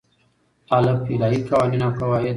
[0.71, 2.29] الف: الهی قوانین او قواعد